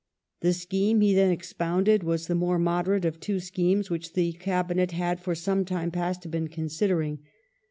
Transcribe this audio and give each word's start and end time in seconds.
The 0.39 0.53
scheme 0.53 1.01
he 1.01 1.13
then 1.13 1.29
expounded 1.31 2.01
was 2.01 2.25
the 2.25 2.33
more 2.33 2.57
moderate 2.57 3.05
of 3.05 3.19
two 3.19 3.39
schemes 3.39 3.91
which 3.91 4.13
the 4.13 4.33
Cabinet 4.33 4.93
had 4.93 5.19
for 5.19 5.35
some 5.35 5.63
time 5.63 5.91
past 5.91 6.31
been 6.31 6.47
considering. 6.47 7.19